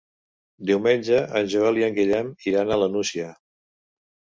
Diumenge 0.69 1.21
en 1.41 1.53
Joel 1.57 1.79
i 1.83 1.87
en 1.91 1.95
Guillem 2.01 2.35
iran 2.55 2.77
a 2.79 2.83
la 2.87 2.93
Nucia. 2.99 3.33